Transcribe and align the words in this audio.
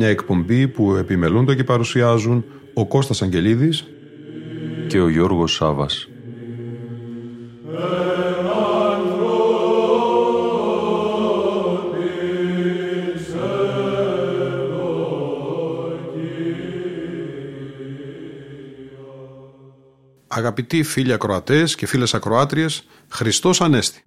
Μια 0.00 0.08
εκπομπή 0.08 0.68
που 0.68 0.94
επιμελούνται 0.94 1.54
και 1.54 1.64
παρουσιάζουν 1.64 2.44
ο 2.74 2.86
Κώστας 2.86 3.22
Αγγελίδης 3.22 3.84
και 4.86 5.00
ο 5.00 5.08
Γιώργος 5.08 5.52
Σάβας. 5.52 6.08
Αγαπητοί 20.26 20.82
φίλοι 20.82 21.12
ακροατές 21.12 21.74
και 21.74 21.86
φίλες 21.86 22.14
ακροάτριες, 22.14 22.86
Χριστός 23.08 23.60
Ανέστη. 23.60 24.02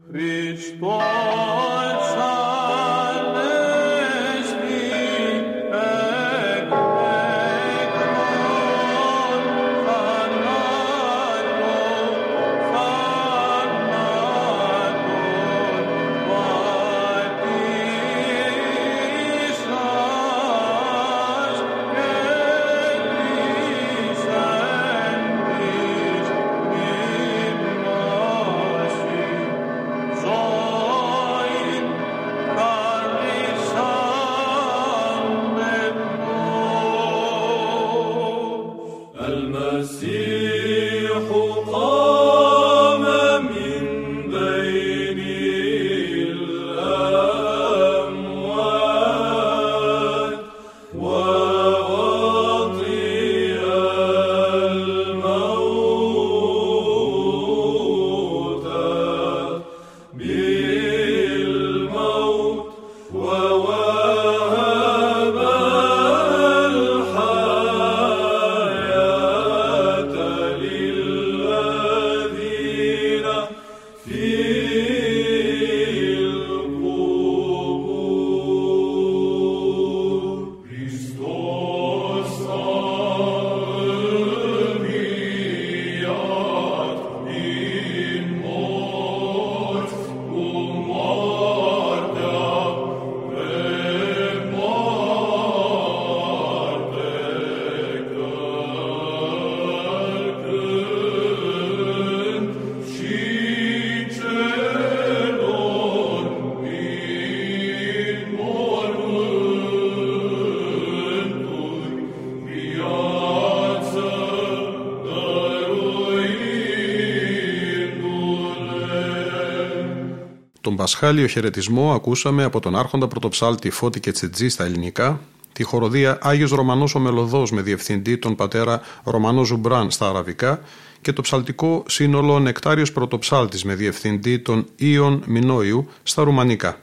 Πασχάλιο 120.93 121.27
χαιρετισμό 121.27 121.93
ακούσαμε 121.93 122.43
από 122.43 122.59
τον 122.59 122.75
άρχοντα 122.75 123.07
πρωτοψάλτη 123.07 123.69
Φώτη 123.69 123.99
Κετσετζή 123.99 124.49
στα 124.49 124.63
ελληνικά, 124.63 125.19
τη 125.53 125.63
χορωδία 125.63 126.17
Άγιος 126.21 126.51
Ρωμανός 126.51 126.95
ο 126.95 126.99
Μελωδός 126.99 127.51
με 127.51 127.61
διευθυντή 127.61 128.17
τον 128.17 128.35
πατέρα 128.35 128.81
Ρωμανό 129.03 129.43
Ζουμπράν 129.43 129.91
στα 129.91 130.09
αραβικά 130.09 130.61
και 131.01 131.13
το 131.13 131.21
ψαλτικό 131.21 131.83
σύνολο 131.87 132.39
Νεκτάριος 132.39 132.91
Πρωτοψάλτης 132.91 133.63
με 133.63 133.75
διευθυντή 133.75 134.39
τον 134.39 134.65
Ιων 134.75 135.23
Μινόιου 135.25 135.89
στα 136.03 136.23
ρουμανικά. 136.23 136.79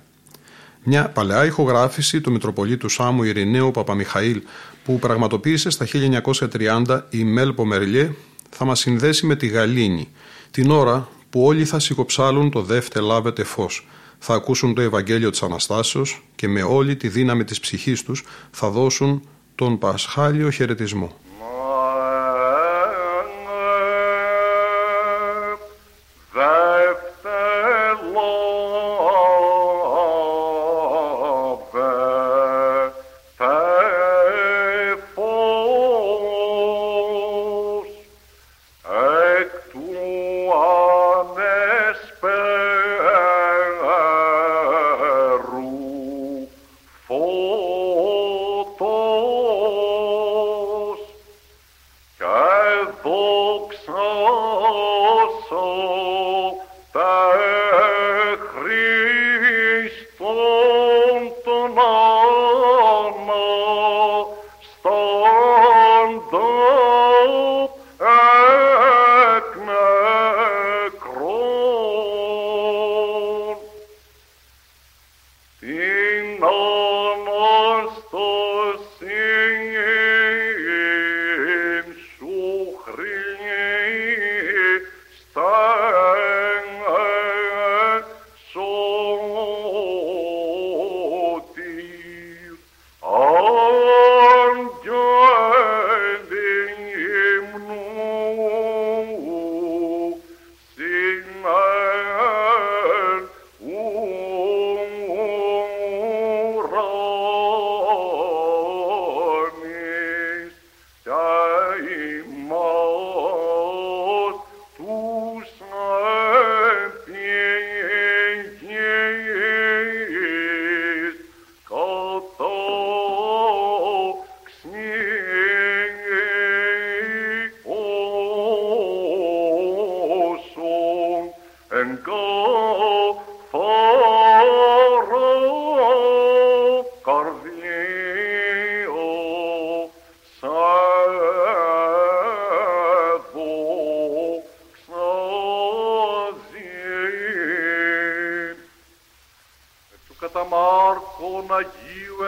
Μια 0.83 1.09
παλαιά 1.09 1.45
ηχογράφηση 1.45 2.21
του 2.21 2.33
Μητροπολίτου 2.33 2.89
Σάμου 2.89 3.23
Ειρηναίου 3.23 3.71
Παπαμιχαήλ 3.71 4.43
που 4.85 4.99
πραγματοποίησε 4.99 5.71
στα 5.71 5.87
1930 6.87 7.01
η 7.11 7.25
Μέλπω 7.25 7.53
Μερλιέ 7.53 8.13
θα 8.51 8.65
μας 8.65 8.79
συνδέσει 8.79 9.27
με 9.27 9.37
τη 9.37 9.47
Γαλήνη, 9.47 10.09
την 10.51 10.71
ώρα 10.71 11.09
που 11.31 11.45
όλοι 11.45 11.65
θα 11.65 11.79
σιγοψάλουν 11.79 12.51
το 12.51 12.63
δεύτε 12.63 13.01
λάβετε 13.01 13.45
φως, 13.45 13.87
θα 14.23 14.35
ακούσουν 14.35 14.75
το 14.75 14.81
Ευαγγέλιο 14.81 15.31
της 15.31 15.43
Αναστάσεως 15.43 16.23
και 16.35 16.49
με 16.49 16.63
όλη 16.63 16.97
τη 16.97 17.09
δύναμη 17.09 17.45
της 17.45 17.61
ψυχής 17.61 18.03
τους 18.03 18.25
θα 18.51 18.71
δώσουν 18.71 19.23
τον 19.55 19.79
Πασχάλιο 19.79 20.51
χαιρετισμό. 20.51 21.17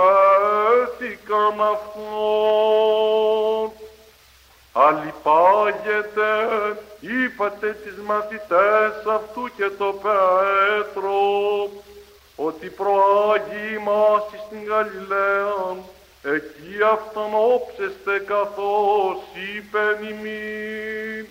έθηκαν 0.82 1.60
αυτόν. 1.60 3.70
Αλληπάγεται, 4.72 6.32
είπατε 7.00 7.76
τις 7.84 7.96
μαθητές 8.04 9.06
αυτού 9.14 9.50
και 9.56 9.70
το 9.78 9.94
Πέτρο, 10.02 11.20
ότι 12.36 12.68
προάγει 12.68 13.74
ημάς 13.74 14.22
στην 14.46 14.64
Γαλιλαία, 14.68 15.76
εκεί 16.22 16.82
αυτόν 16.92 17.30
όψεστε 17.52 18.18
καθώς 18.26 19.16
είπεν 19.34 20.08
ημίν. 20.08 21.26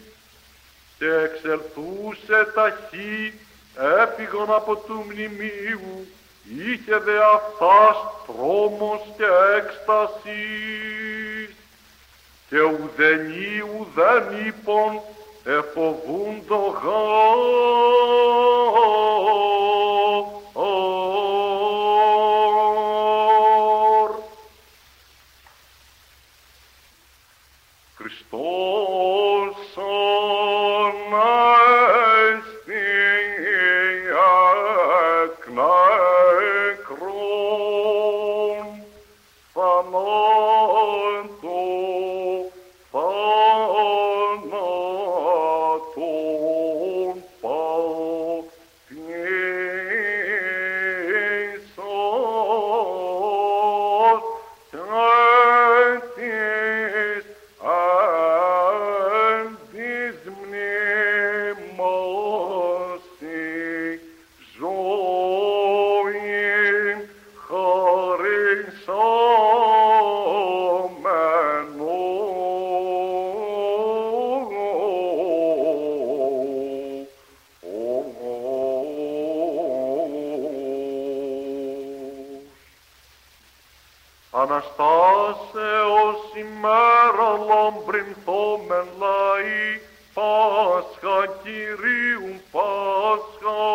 Και 0.97 1.11
εξελθούσε 1.23 2.51
ταχύ, 2.53 3.33
έπηγον 4.01 4.53
από 4.53 4.75
του 4.75 5.05
μνημείου, 5.07 6.07
είχε 6.49 6.97
δε 6.97 7.17
αυτάς 7.35 7.97
τρόμος 8.27 9.01
και 9.17 9.25
έκστασης. 9.57 11.55
Και 12.49 12.61
ουδενή 12.61 13.61
ουδέν 13.77 14.35
Αναστάσεως 84.41 86.21
ημέρα 86.35 87.29
λαμπρινθόμεν 87.47 88.87
λαϊ, 88.99 89.81
Πάσχα 90.13 91.19
Κυρίου 91.43 92.33
Πάσχα, 92.51 93.65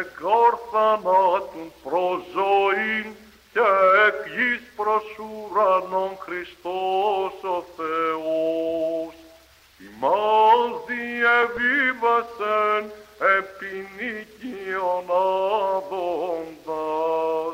εκόρθανα 0.00 1.22
τουν 1.50 1.68
προζωήν, 1.82 3.06
και 3.52 3.68
εκ 4.06 4.20
γης 4.34 4.62
προς 4.76 5.06
ουρανόν 5.18 6.12
Χριστός 6.18 7.34
ο 7.42 7.56
Θεός. 7.76 9.14
Ημάς 9.86 10.70
διεβίβασεν 10.86 12.84
επί 13.38 13.74
νικιον 13.96 15.06
άδοντας, 15.76 17.53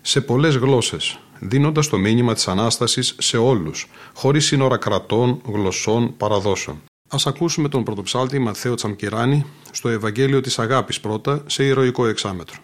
σε 0.00 0.20
πολλές 0.20 0.56
γλώσσες, 0.56 1.18
δίνοντας 1.38 1.88
το 1.88 1.98
μήνυμα 1.98 2.34
της 2.34 2.48
Ανάστασης 2.48 3.14
σε 3.18 3.36
όλους, 3.36 3.88
χωρίς 4.14 4.46
σύνορα 4.46 4.76
κρατών, 4.76 5.40
γλωσσών, 5.46 6.16
παραδόσεων. 6.16 6.82
Ας 7.08 7.26
ακούσουμε 7.26 7.68
τον 7.68 7.84
πρωτοψάλτη 7.84 8.38
Μαθαίο 8.38 8.74
Τσαμκυράνη 8.74 9.44
στο 9.70 9.88
Ευαγγέλιο 9.88 10.40
της 10.40 10.58
Αγάπης 10.58 11.00
πρώτα 11.00 11.42
σε 11.46 11.64
ηρωικό 11.64 12.06
εξάμετρο. 12.06 12.56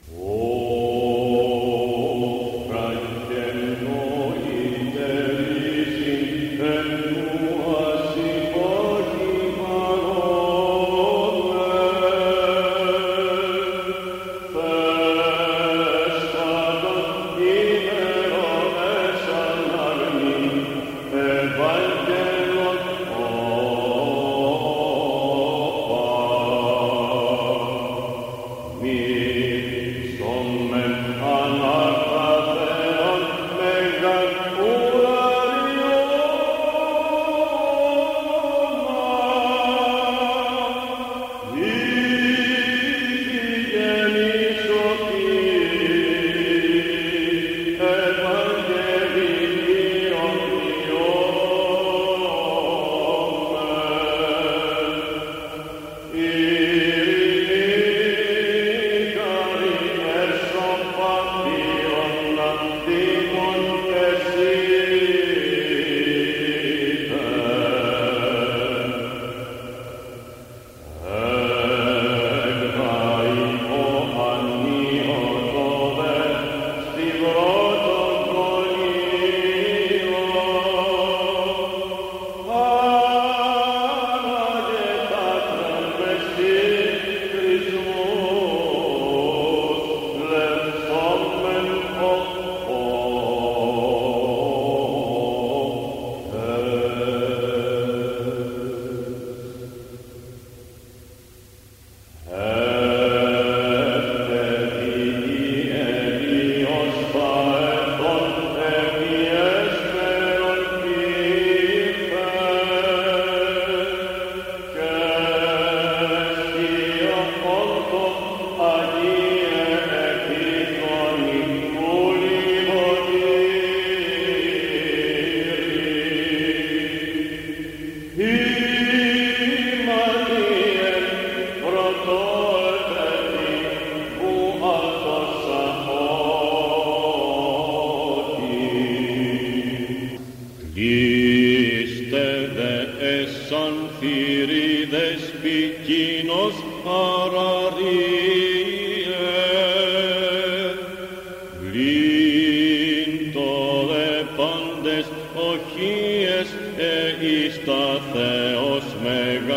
Οχίες 155.67 156.49
ε, 156.77 157.27
εις 157.27 157.65
τα 157.65 158.01
Θεός 158.13 158.85
μεγαρίων. 159.03 159.57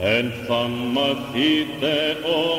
Εν 0.00 0.32
θα 0.46 0.68
μαθείτε 0.92 2.16
ομουτέα 2.22 2.53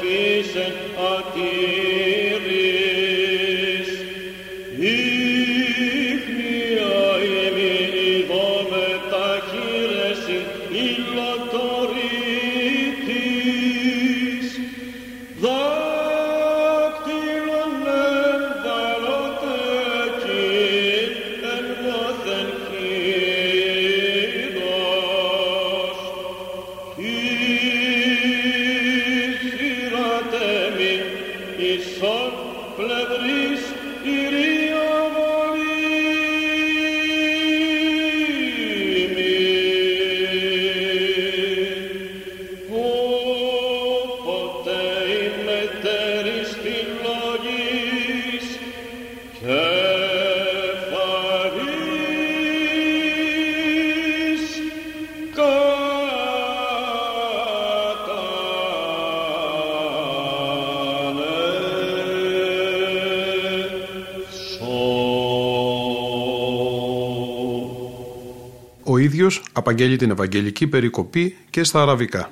προσεφήσε 0.00 0.72
ίδιος 69.74 69.92
απαγγέλει 69.92 69.96
την 69.96 70.10
Ευαγγελική 70.10 70.66
περικοπή 70.66 71.36
και 71.50 71.64
στα 71.64 71.82
αραβικά. 71.82 72.30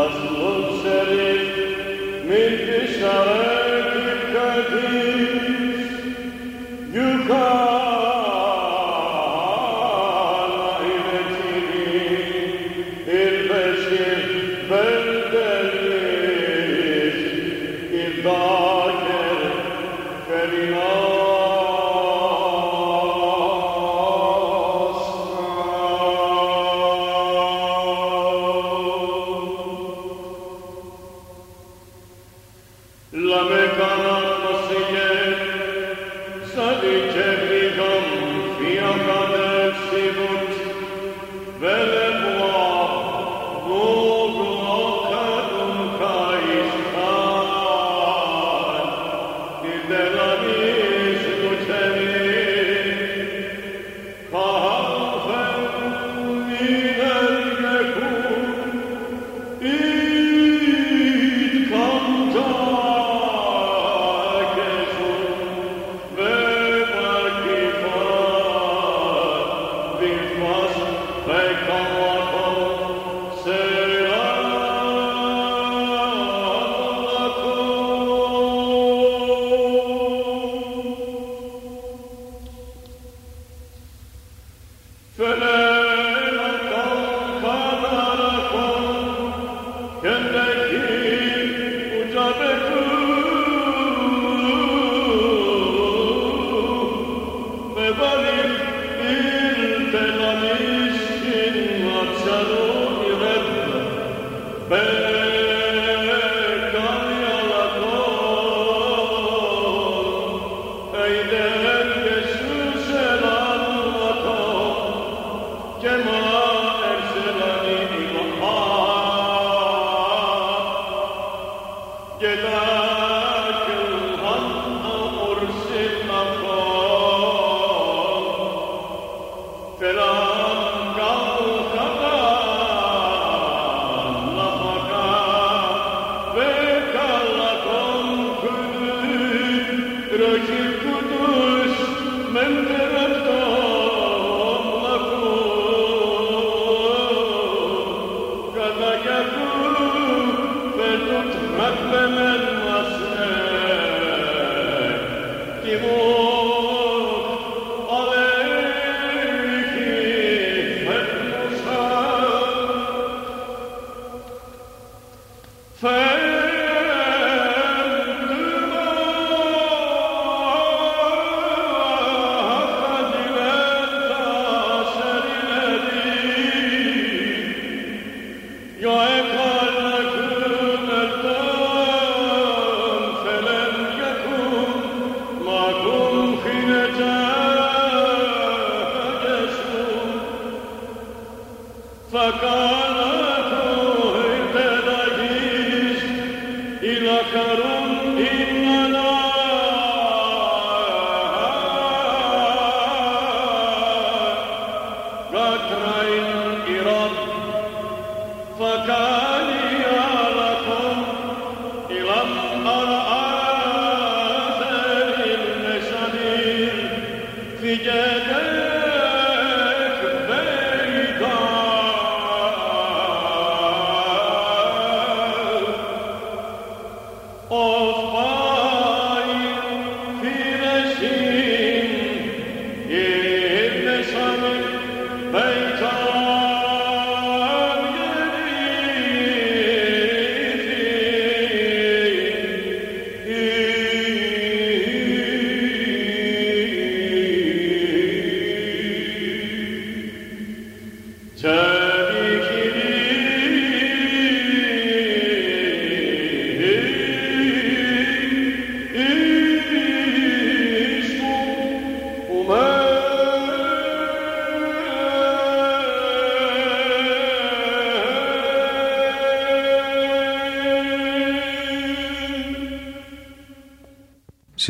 one 0.00 0.39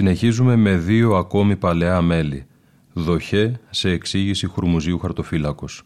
Συνεχίζουμε 0.00 0.56
με 0.56 0.76
δύο 0.76 1.14
ακόμη 1.16 1.56
παλαιά 1.56 2.02
μέλη. 2.02 2.46
Δοχέ 2.92 3.60
σε 3.70 3.90
εξήγηση 3.90 4.46
Χουρμουζίου 4.46 4.98
Χαρτοφύλακος. 4.98 5.82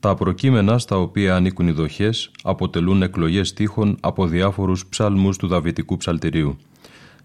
Τα 0.00 0.14
προκείμενα 0.14 0.78
στα 0.78 0.98
οποία 0.98 1.34
ανήκουν 1.34 1.68
οι 1.68 1.70
δοχές 1.70 2.30
αποτελούν 2.42 3.02
εκλογές 3.02 3.48
στίχων 3.48 3.96
από 4.00 4.26
διάφορους 4.26 4.86
ψαλμούς 4.86 5.36
του 5.36 5.46
Δαβητικού 5.46 5.96
Ψαλτηρίου. 5.96 6.56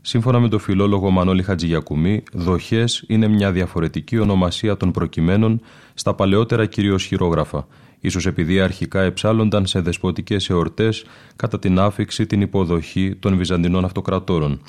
Σύμφωνα 0.02 0.40
με 0.40 0.48
τον 0.48 0.60
φιλόλογο 0.60 1.10
Μανώλη 1.10 1.44
Χατζηγιακουμή, 1.44 2.24
δοχές 2.34 3.04
είναι 3.08 3.28
μια 3.28 3.52
διαφορετική 3.52 4.18
ονομασία 4.18 4.78
των 4.78 4.92
προκειμένων 4.92 5.62
στα 5.94 6.14
παλαιότερα 6.14 6.66
κυρίως 6.66 7.04
χειρόγραφα, 7.04 7.68
ίσως 8.00 8.26
επειδή 8.26 8.60
αρχικά 8.60 9.02
εψάλλονταν 9.02 9.66
σε 9.66 9.80
δεσποτικές 9.80 10.50
εορτές 10.50 11.06
κατά 11.36 11.60
την 11.60 11.80
άφηξη 11.80 12.26
την 12.26 12.42
υποδοχή 12.42 13.16
των 13.16 13.38
Βυζαντινών 13.38 13.86
Αυτοκρατόρων. 13.86 14.62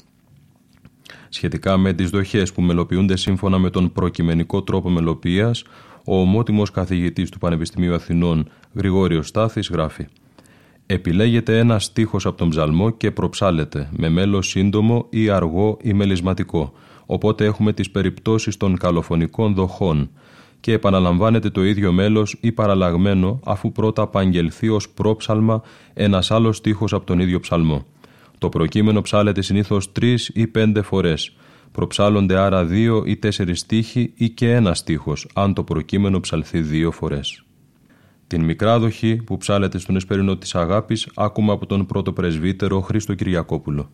Σχετικά 1.34 1.76
με 1.76 1.92
τις 1.92 2.10
δοχές 2.10 2.52
που 2.52 2.62
μελοποιούνται 2.62 3.16
σύμφωνα 3.16 3.58
με 3.58 3.70
τον 3.70 3.92
προκειμενικό 3.92 4.62
τρόπο 4.62 4.90
μελοποίηση, 4.90 5.64
ο 6.04 6.20
ομότιμος 6.20 6.70
καθηγητής 6.70 7.30
του 7.30 7.38
Πανεπιστημίου 7.38 7.94
Αθηνών 7.94 8.48
Γρηγόριος 8.74 9.28
Στάθης 9.28 9.68
γράφει 9.68 10.06
Επιλέγεται 10.86 11.58
ένα 11.58 11.78
στίχος 11.78 12.26
από 12.26 12.36
τον 12.36 12.48
ψαλμό 12.48 12.90
και 12.90 13.10
προψάλεται 13.10 13.88
με 13.96 14.08
μέλος 14.08 14.48
σύντομο 14.48 15.06
ή 15.10 15.28
αργό 15.30 15.78
ή 15.82 15.92
μελισματικό. 15.92 16.72
Οπότε 17.06 17.44
έχουμε 17.44 17.72
τις 17.72 17.90
περιπτώσεις 17.90 18.56
των 18.56 18.76
καλοφωνικών 18.76 19.54
δοχών 19.54 20.10
και 20.60 20.72
επαναλαμβάνεται 20.72 21.50
το 21.50 21.64
ίδιο 21.64 21.92
μέλος 21.92 22.36
ή 22.40 22.52
παραλλαγμένο 22.52 23.40
αφού 23.44 23.72
πρώτα 23.72 24.02
απαγγελθεί 24.02 24.68
ως 24.68 24.88
πρόψαλμα 24.88 25.62
ένας 25.94 26.30
άλλος 26.30 26.56
στίχος 26.56 26.92
από 26.92 27.06
τον 27.06 27.18
ίδιο 27.18 27.40
ψαλμό. 27.40 27.84
Το 28.42 28.48
προκείμενο 28.48 29.00
ψάλεται 29.00 29.42
συνήθως 29.42 29.92
τρεις 29.92 30.30
ή 30.34 30.46
πέντε 30.46 30.82
φορές. 30.82 31.36
Προψάλλονται 31.72 32.38
άρα 32.38 32.64
δύο 32.64 33.02
ή 33.06 33.16
τέσσερις 33.16 33.60
στίχοι 33.60 34.12
ή 34.16 34.30
και 34.30 34.52
ένας 34.52 34.78
στίχος, 34.78 35.28
αν 35.34 35.54
το 35.54 35.64
προκείμενο 35.64 36.20
ψαλθεί 36.20 36.60
δύο 36.60 36.90
φορές. 36.90 37.44
Την 38.26 38.44
μικρά 38.44 38.78
δοχή 38.78 39.16
που 39.16 39.36
ψάλεται 39.36 39.78
στον 39.78 39.96
εσπερινό 39.96 40.36
της 40.36 40.54
αγάπης 40.54 41.08
άκουμε 41.14 41.52
από 41.52 41.66
τον 41.66 41.86
πρώτο 41.86 42.12
πρεσβύτερο 42.12 42.80
Χρήστο 42.80 43.14
Κυριακόπουλο. 43.14 43.90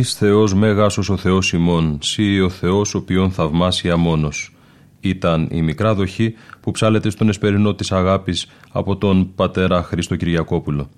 Τι 0.00 0.06
Θεός 0.06 0.54
μέγας 0.54 0.98
ο 0.98 1.16
Θεός 1.16 1.52
ημών, 1.52 1.98
σύ 2.02 2.40
ο 2.40 2.48
Θεός 2.48 2.94
οποίον 2.94 3.30
θαυμάσια 3.30 3.96
μόνος. 3.96 4.54
Ήταν 5.00 5.48
η 5.50 5.62
μικρά 5.62 5.94
δοχή 5.94 6.34
που 6.60 6.70
ψάλεται 6.70 7.10
στον 7.10 7.28
εσπερινό 7.28 7.74
της 7.74 7.92
αγάπης 7.92 8.46
από 8.72 8.96
τον 8.96 9.34
πατέρα 9.34 9.82
Χρήστο 9.82 10.16
Κυριακόπουλο. 10.16 10.88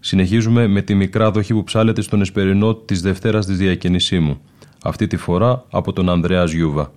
Συνεχίζουμε 0.00 0.66
με 0.66 0.82
τη 0.82 0.94
μικρά 0.94 1.30
δοχή 1.30 1.54
που 1.54 1.64
ψάλεται 1.64 2.00
στον 2.00 2.20
εσπερινό 2.20 2.74
της 2.74 3.00
Δευτέρας 3.00 3.46
της 3.46 3.56
Διακαινησίμου. 3.56 4.40
Αυτή 4.82 5.06
τη 5.06 5.16
φορά 5.16 5.64
από 5.70 5.92
τον 5.92 6.08
Ανδρέας 6.08 6.52
Γιούβα. 6.52 6.92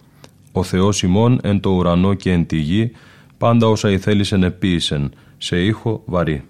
Ο 0.51 0.63
Θεός 0.63 1.03
ημών 1.03 1.39
εν 1.43 1.59
το 1.59 1.69
ουρανό 1.69 2.13
και 2.13 2.31
εν 2.31 2.45
τη 2.45 2.57
γη, 2.57 2.91
πάντα 3.37 3.67
όσα 3.67 3.89
ηθέλησεν 3.89 4.43
επίησεν, 4.43 5.13
σε 5.37 5.63
ήχο 5.63 6.03
βαρύ. 6.05 6.43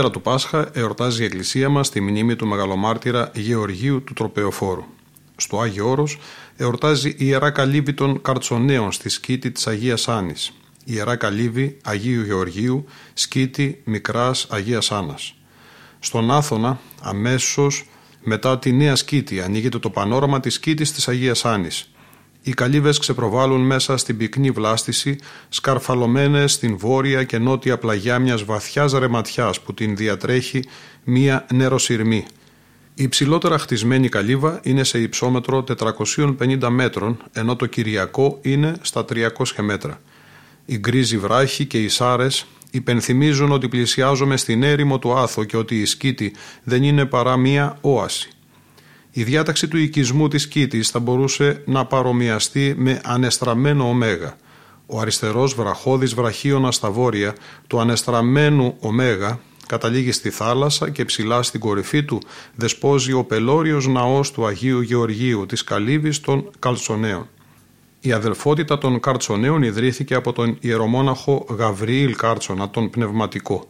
Δευτέρα 0.00 0.18
του 0.22 0.30
Πάσχα 0.30 0.70
εορτάζει 0.72 1.22
η 1.22 1.24
Εκκλησία 1.24 1.68
μας 1.68 1.90
τη 1.90 2.00
μνήμη 2.00 2.36
του 2.36 2.46
Μεγαλομάρτυρα 2.46 3.30
Γεωργίου 3.34 4.04
του 4.04 4.12
Τροπεοφόρου. 4.12 4.84
Στο 5.36 5.60
Άγιο 5.60 5.90
Όρος 5.90 6.18
εορτάζει 6.56 7.08
η 7.08 7.16
Ιερά 7.18 7.50
Καλύβη 7.50 7.92
των 7.92 8.22
Καρτσονέων 8.22 8.92
στη 8.92 9.08
σκήτη 9.08 9.50
της 9.50 9.66
Αγίας 9.66 10.08
Άνης. 10.08 10.52
Η 10.84 10.92
Ιερά 10.94 11.16
Καλύβη 11.16 11.76
Αγίου 11.82 12.22
Γεωργίου, 12.22 12.84
σκήτη 13.14 13.80
Μικράς 13.84 14.46
Αγίας 14.50 14.92
Άννας. 14.92 15.34
Στον 15.98 16.30
Άθωνα, 16.30 16.80
αμέσως 17.00 17.88
μετά 18.20 18.58
τη 18.58 18.72
νέα 18.72 18.96
σκήτη, 18.96 19.40
ανοίγεται 19.40 19.78
το 19.78 19.90
πανόραμα 19.90 20.40
της 20.40 20.54
σκήτης 20.54 20.92
της 20.92 21.08
Αγίας 21.08 21.44
Άνης. 21.44 21.90
Οι 22.42 22.52
καλύβες 22.52 22.98
ξεπροβάλλουν 22.98 23.60
μέσα 23.60 23.96
στην 23.96 24.16
πυκνή 24.16 24.50
βλάστηση, 24.50 25.18
σκαρφαλωμένες 25.48 26.52
στην 26.52 26.78
βόρεια 26.78 27.24
και 27.24 27.38
νότια 27.38 27.78
πλαγιά 27.78 28.18
μιας 28.18 28.44
βαθιάς 28.44 28.92
ρεματιάς 28.92 29.60
που 29.60 29.74
την 29.74 29.96
διατρέχει 29.96 30.64
μία 31.04 31.46
νεροσυρμή. 31.52 32.26
Η 32.94 33.08
ψηλότερα 33.08 33.58
χτισμένη 33.58 34.08
καλύβα 34.08 34.60
είναι 34.62 34.84
σε 34.84 35.00
υψόμετρο 35.00 35.64
450 35.78 36.68
μέτρων, 36.68 37.22
ενώ 37.32 37.56
το 37.56 37.66
Κυριακό 37.66 38.38
είναι 38.42 38.74
στα 38.80 39.04
300 39.12 39.26
μέτρα. 39.60 40.00
Οι 40.64 40.78
γκρίζοι 40.78 41.18
βράχοι 41.18 41.64
και 41.64 41.82
οι 41.82 41.88
σάρες 41.88 42.46
υπενθυμίζουν 42.70 43.52
ότι 43.52 43.68
πλησιάζουμε 43.68 44.36
στην 44.36 44.62
έρημο 44.62 44.98
του 44.98 45.12
Άθο 45.12 45.44
και 45.44 45.56
ότι 45.56 45.80
η 45.80 45.84
σκήτη 45.84 46.34
δεν 46.62 46.82
είναι 46.82 47.04
παρά 47.04 47.36
μία 47.36 47.78
όαση. 47.80 48.30
Η 49.12 49.22
διάταξη 49.22 49.68
του 49.68 49.76
οικισμού 49.76 50.28
της 50.28 50.48
Κίτης 50.48 50.88
θα 50.88 50.98
μπορούσε 50.98 51.62
να 51.66 51.84
παρομοιαστεί 51.84 52.74
με 52.76 53.00
ανεστραμμένο 53.04 53.88
ωμέγα. 53.88 54.36
Ο 54.86 55.00
αριστερός 55.00 55.54
βραχώδης 55.54 56.14
βραχίωνα 56.14 56.72
στα 56.72 56.90
βόρεια 56.90 57.34
του 57.66 57.80
ανεστραμμένου 57.80 58.76
ωμέγα 58.80 59.40
καταλήγει 59.66 60.12
στη 60.12 60.30
θάλασσα 60.30 60.90
και 60.90 61.04
ψηλά 61.04 61.42
στην 61.42 61.60
κορυφή 61.60 62.02
του 62.02 62.20
δεσπόζει 62.54 63.12
ο 63.12 63.24
πελώριος 63.24 63.86
ναός 63.86 64.32
του 64.32 64.46
Αγίου 64.46 64.80
Γεωργίου 64.80 65.46
της 65.46 65.64
Καλύβης 65.64 66.20
των 66.20 66.50
Καλτσονέων. 66.58 67.28
Η 68.00 68.12
αδελφότητα 68.12 68.78
των 68.78 69.00
Καρτσονέων 69.00 69.62
ιδρύθηκε 69.62 70.14
από 70.14 70.32
τον 70.32 70.56
ιερομόναχο 70.60 71.46
Γαβριήλ 71.48 72.16
Κάρτσονα, 72.16 72.70
τον 72.70 72.90
πνευματικό. 72.90 73.68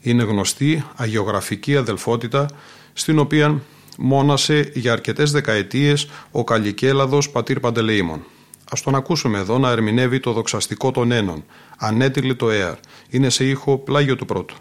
Είναι 0.00 0.22
γνωστή 0.22 0.84
αγιογραφική 0.96 1.76
αδελφότητα 1.76 2.48
στην 2.92 3.18
οποία 3.18 3.62
μόνασε 3.96 4.70
για 4.74 4.92
αρκετές 4.92 5.30
δεκαετίες 5.30 6.08
ο 6.30 6.44
Καλλικέλαδος 6.44 7.30
πατήρ 7.30 7.60
Παντελεήμων. 7.60 8.24
Ας 8.70 8.82
τον 8.82 8.94
ακούσουμε 8.94 9.38
εδώ 9.38 9.58
να 9.58 9.70
ερμηνεύει 9.70 10.20
το 10.20 10.32
δοξαστικό 10.32 10.90
των 10.90 11.12
ένων. 11.12 11.44
Ανέτειλη 11.78 12.36
το 12.36 12.50
ΕΑΡ. 12.50 12.76
Είναι 13.08 13.30
σε 13.30 13.44
ήχο 13.44 13.78
πλάγιο 13.78 14.16
του 14.16 14.24
πρώτου. 14.24 14.54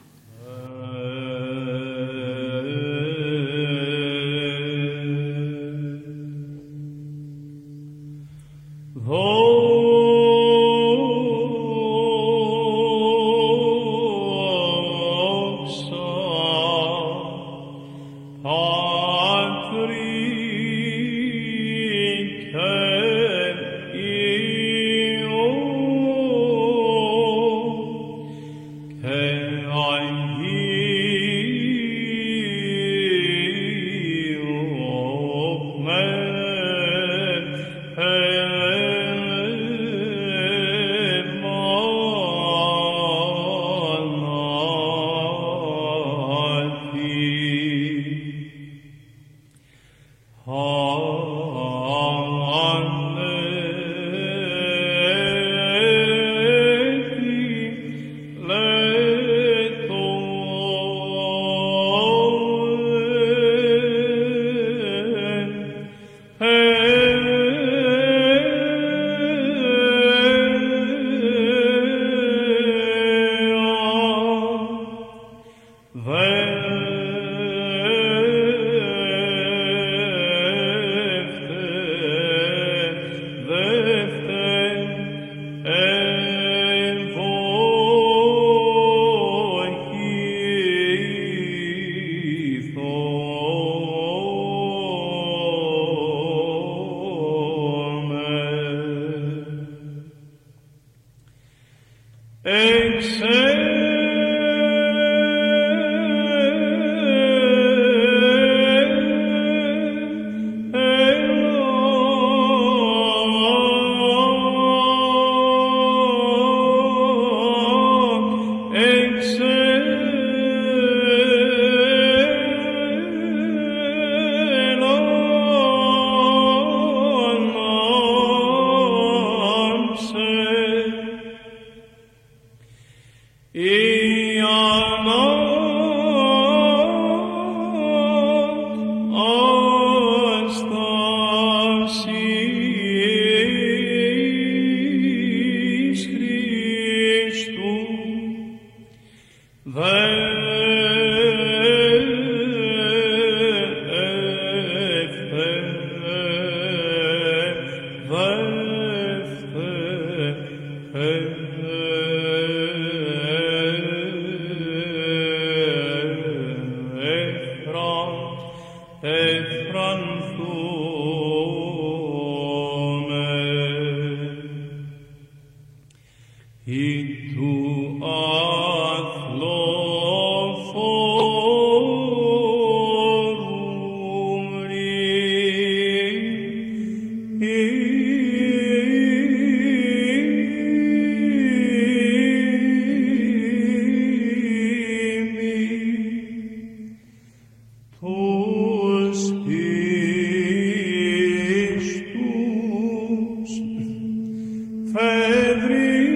Every. 204.96 206.13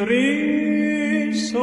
Τρεις 0.00 1.54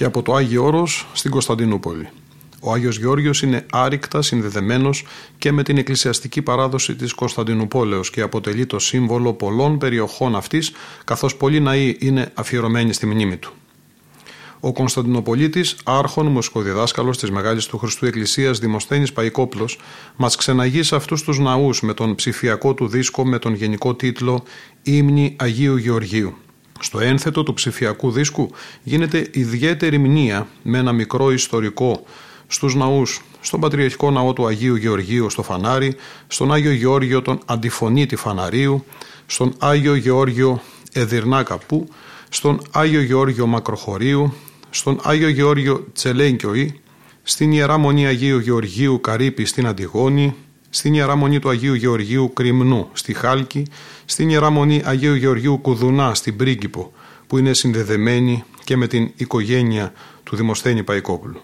και 0.00 0.06
από 0.06 0.22
το 0.22 0.34
Άγιο 0.34 0.64
Όρος 0.64 1.06
στην 1.12 1.30
Κωνσταντινούπολη. 1.30 2.08
Ο 2.60 2.72
Άγιος 2.72 2.98
Γεώργιος 2.98 3.42
είναι 3.42 3.66
άρρηκτα 3.70 4.22
συνδεδεμένος 4.22 5.04
και 5.38 5.52
με 5.52 5.62
την 5.62 5.76
εκκλησιαστική 5.76 6.42
παράδοση 6.42 6.94
της 6.94 7.12
Κωνσταντινούπολεως 7.12 8.10
και 8.10 8.20
αποτελεί 8.20 8.66
το 8.66 8.78
σύμβολο 8.78 9.32
πολλών 9.32 9.78
περιοχών 9.78 10.36
αυτής, 10.36 10.72
καθώς 11.04 11.36
πολλοί 11.36 11.60
ναοί 11.60 11.96
είναι 11.98 12.30
αφιερωμένοι 12.34 12.92
στη 12.92 13.06
μνήμη 13.06 13.36
του. 13.36 13.52
Ο 14.60 14.72
Κωνσταντινοπολίτης, 14.72 15.76
άρχον 15.84 16.26
μουσικοδιδάσκαλος 16.26 17.18
της 17.18 17.30
Μεγάλης 17.30 17.66
του 17.66 17.78
Χριστού 17.78 18.06
Εκκλησίας 18.06 18.58
Δημοσθένης 18.58 19.12
Παϊκόπλος, 19.12 19.78
μας 20.16 20.36
ξεναγεί 20.36 20.82
σε 20.82 20.96
αυτούς 20.96 21.22
τους 21.22 21.38
ναούς 21.38 21.82
με 21.82 21.94
τον 21.94 22.14
ψηφιακό 22.14 22.74
του 22.74 22.88
δίσκο 22.88 23.26
με 23.26 23.38
τον 23.38 23.54
γενικό 23.54 23.94
τίτλο 23.94 24.42
Ήμνη 24.82 25.36
Αγίου 25.38 25.76
Γεωργίου. 25.76 26.36
Στο 26.80 27.00
ένθετο 27.00 27.42
του 27.42 27.54
ψηφιακού 27.54 28.10
δίσκου 28.10 28.50
γίνεται 28.82 29.28
ιδιαίτερη 29.32 29.98
μνήα 29.98 30.46
με 30.62 30.78
ένα 30.78 30.92
μικρό 30.92 31.32
ιστορικό 31.32 32.02
στους 32.46 32.74
ναούς, 32.74 33.22
στον 33.40 33.60
Πατριαρχικό 33.60 34.10
Ναό 34.10 34.32
του 34.32 34.46
Αγίου 34.46 34.74
Γεωργίου 34.74 35.30
στο 35.30 35.42
Φανάρι, 35.42 35.94
στον 36.26 36.52
Άγιο 36.52 36.72
Γεώργιο 36.72 37.22
τον 37.22 37.40
Αντιφωνήτη 37.46 38.16
Φαναρίου, 38.16 38.84
στον 39.26 39.54
Άγιο 39.58 39.94
Γεώργιο 39.94 40.60
Εδυρνά 40.92 41.42
Καπού, 41.42 41.88
στον 42.28 42.60
Άγιο 42.70 43.02
Γεώργιο 43.02 43.46
Μακροχωρίου, 43.46 44.34
στον 44.70 45.00
Άγιο 45.02 45.28
Γεώργιο 45.28 45.86
Τσελέγκιοη, 45.92 46.80
στην 47.22 47.52
Ιερά 47.52 47.78
Μονή 47.78 48.06
Αγίου 48.06 48.38
Γεωργίου 48.38 49.00
Καρύπη 49.00 49.44
στην 49.44 49.66
Αντιγόνη, 49.66 50.34
στην 50.70 50.94
Ιερά 50.94 51.16
Μονή 51.16 51.38
του 51.38 51.48
Αγίου 51.48 51.74
Γεωργίου 51.74 52.32
Κρυμνού 52.32 52.88
στη 52.92 53.14
Χάλκη, 53.14 53.66
στην 54.04 54.28
Ιερά 54.28 54.50
Μονή 54.50 54.82
Αγίου 54.84 55.14
Γεωργίου 55.14 55.58
Κουδουνά 55.58 56.14
στην 56.14 56.36
Πρίγκιπο, 56.36 56.92
που 57.26 57.38
είναι 57.38 57.52
συνδεδεμένη 57.52 58.44
και 58.64 58.76
με 58.76 58.86
την 58.86 59.10
οικογένεια 59.16 59.92
του 60.22 60.36
Δημοσθένη 60.36 60.82
Παϊκόπουλου. 60.82 61.40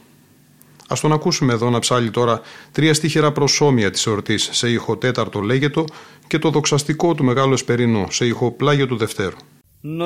Α 0.88 0.96
τον 1.00 1.12
ακούσουμε 1.12 1.52
εδώ 1.52 1.70
να 1.70 1.78
ψάλει 1.78 2.10
τώρα 2.10 2.40
τρία 2.72 2.94
στίχερα 2.94 3.32
προσώμια 3.32 3.90
της 3.90 4.06
εορτής 4.06 4.48
σε 4.52 4.70
ήχο 4.70 4.96
τέταρτο 4.96 5.40
λέγετο 5.40 5.84
και 6.26 6.38
το 6.38 6.50
δοξαστικό 6.50 7.14
του 7.14 7.24
Μεγάλου 7.24 7.52
Εσπερινού 7.52 8.06
σε 8.10 8.26
ήχο 8.26 8.50
πλάγιο 8.50 8.86
του 8.86 8.96
Δευτέρου. 8.96 9.36
Ναι. 9.80 10.04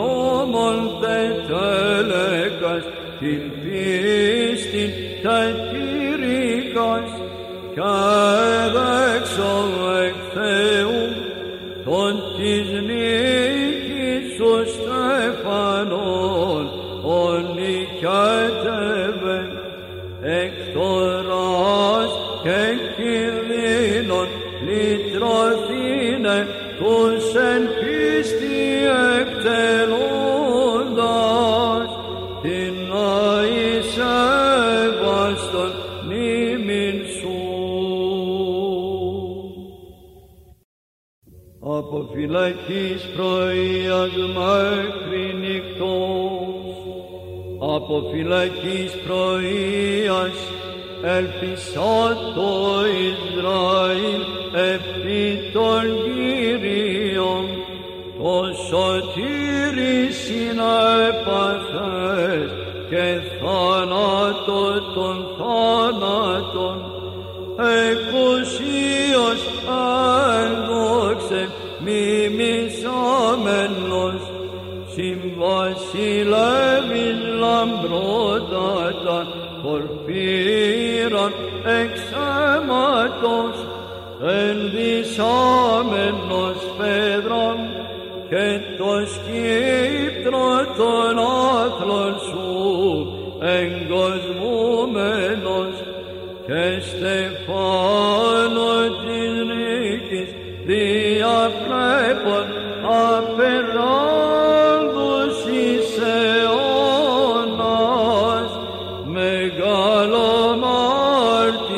Των 0.00 0.08
δρόμων 0.50 0.76
τετέλεκας 1.00 2.84
την 3.18 3.42
πίστη 3.62 4.84
τετήρικας 5.22 7.08
και 7.74 7.80
φυλακής 42.70 43.02
πρωίας 43.16 44.10
μέχρι 44.34 45.34
νυχτός, 45.40 46.76
από 47.74 47.94
φυλακής 48.12 48.92
πρωίας 49.06 50.36
ελπισά 51.02 52.16
το 52.34 52.52
Ισραήλ 53.10 54.22
επί 54.72 55.22
των 55.52 55.82
Κύριων 56.04 57.44
το 58.18 58.34
σωτήρι 58.68 59.98
συνέπαθες 60.24 61.20
και 62.90 63.06
θάνατος 63.40 64.79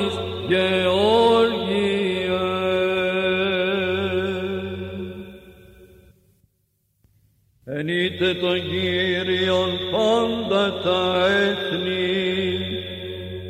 μεγαλομάρτης 0.03 0.19
Γεώργιε. 0.49 2.01
Ενείτε 7.65 8.35
τον 8.35 8.61
Κύριον 8.61 9.71
πάντα 9.91 10.73
τα 10.85 11.27
έθνη, 11.27 12.59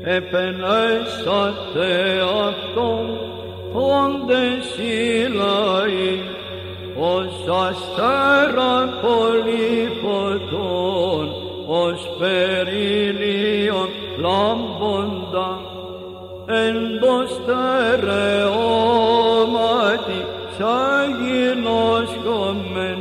επενέσατε 0.04 1.90
Αυτόν 2.48 3.06
όντες 3.72 4.76
οι 4.78 5.28
λαοί, 5.28 6.20
ως 6.96 7.34
αστέρα 7.66 8.98
πολύ 9.02 9.90
φωτών, 10.02 11.26
ως 11.66 12.00
περιλίων 12.18 13.88
λάμποντα, 14.18 15.21
εν 16.52 17.00
το 17.00 17.16
στερεώματι 17.32 18.20
σαν 20.58 21.06
γινώσκομεν, 21.20 23.00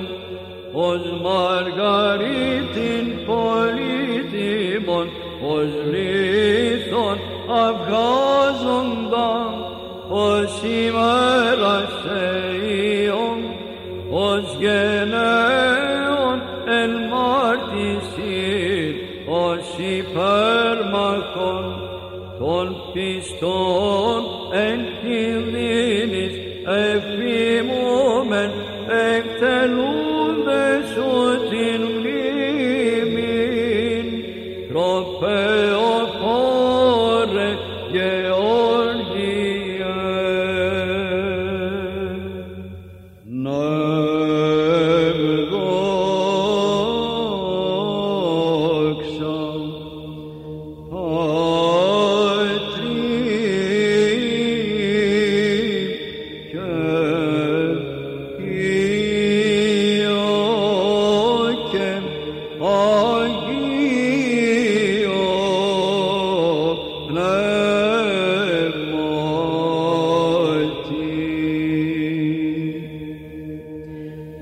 ως 0.74 1.04
μαργαρίτην 1.22 3.06
πολύτιμον, 3.26 5.08
ως 5.54 5.72
λίθον 5.92 7.18
αυγάζοντα, 7.66 9.32
ως 10.10 10.62
ημέρα 10.64 11.21
Todo. 23.42 23.81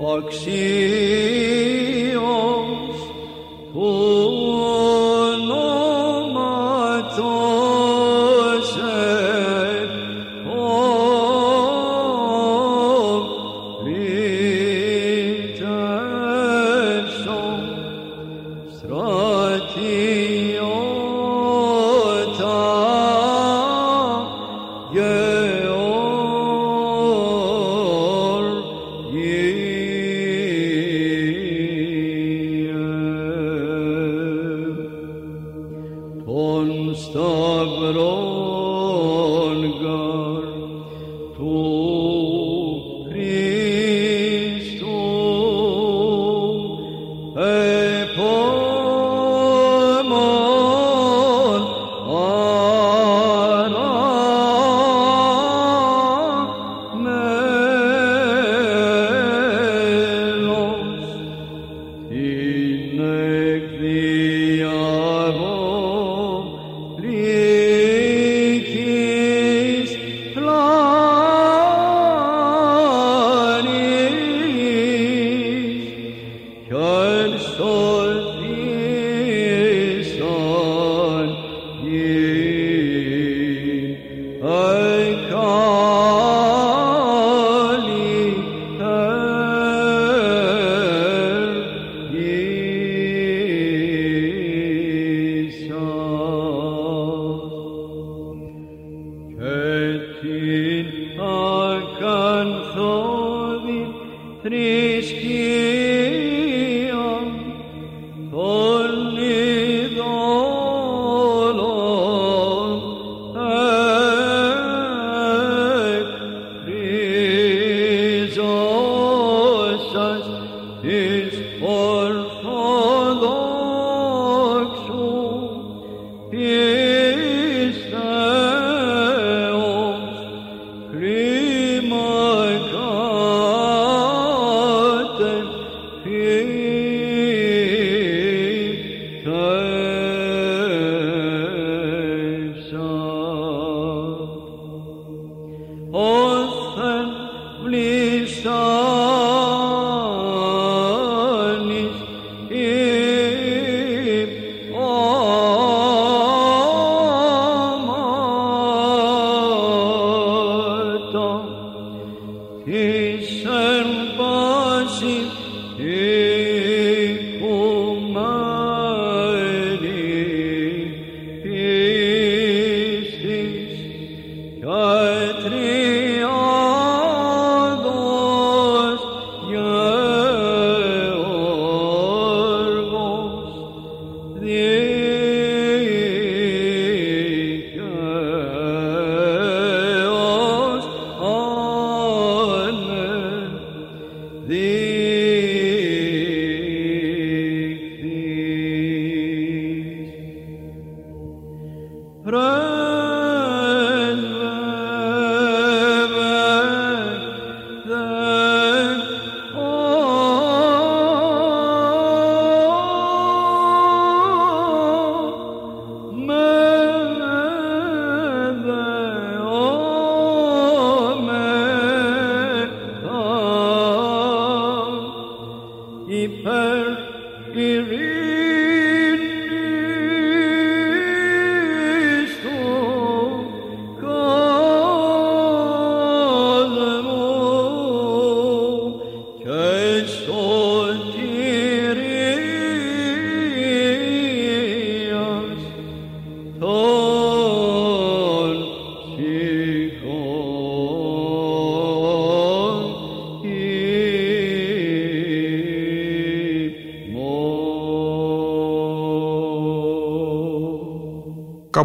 Αξίως 0.08 0.50
του 3.72 4.19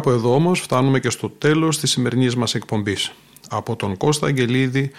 Κάπου 0.06 0.18
εδώ 0.18 0.34
όμως 0.34 0.60
φτάνουμε 0.60 1.00
και 1.00 1.10
στο 1.10 1.30
τέλος 1.30 1.78
της 1.78 1.90
σημερινής 1.90 2.36
μας 2.36 2.54
εκπομπής. 2.54 3.12
Από 3.48 3.76
τον 3.76 3.96
Κώστα 3.96 4.26
Αγγελίδη 4.26 4.90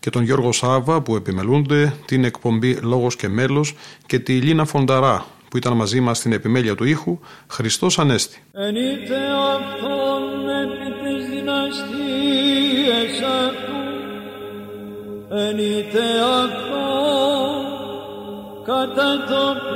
και 0.00 0.10
τον 0.10 0.22
Γιώργο 0.22 0.52
Σάβα 0.52 1.02
που 1.02 1.16
επιμελούνται 1.16 1.94
την 2.04 2.24
εκπομπή 2.24 2.74
«Λόγος 2.74 3.16
και 3.16 3.28
μέλος» 3.28 3.74
και 4.06 4.18
τη 4.18 4.40
Λίνα 4.40 4.64
Φονταρά 4.64 5.26
που 5.50 5.56
ήταν 5.56 5.72
μαζί 5.72 6.00
μας 6.00 6.18
στην 6.18 6.32
επιμέλεια 6.32 6.74
του 6.74 6.84
ήχου 6.84 7.18
Χριστός 7.46 7.98
Ανέστη. 7.98 8.42
Ενείτε 8.52 9.16
αυτόν 9.54 10.22
επί 10.68 11.16
της 11.18 11.28
δυναστείας 11.28 13.20
αυτού 13.48 13.76
Ενείτε 15.36 16.02
αυτόν 16.42 17.64
κατά 18.64 19.24
το 19.28 19.73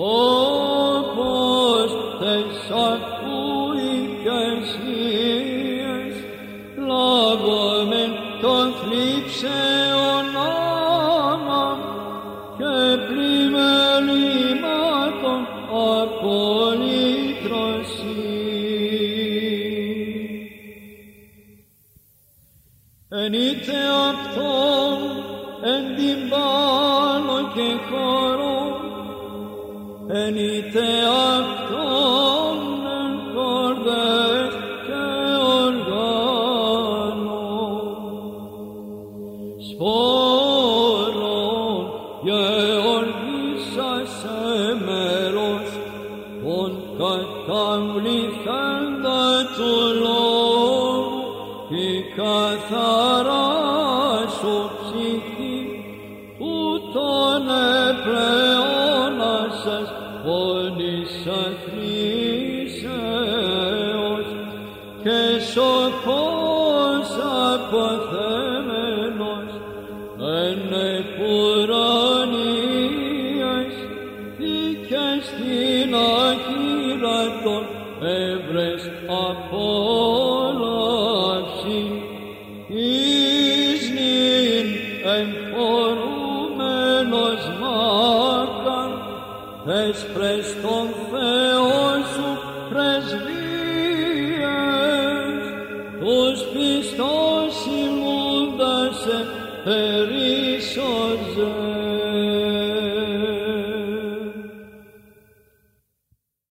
Oh 0.00 0.27